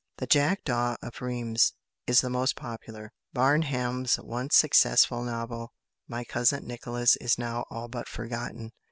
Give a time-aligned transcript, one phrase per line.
[0.17, 1.73] "The Jackdaw of Rheims"
[2.07, 3.11] is the most popular.
[3.33, 5.73] Barham's once successful novel,
[6.07, 8.71] "My Cousin Nicholas," is now all but forgotten.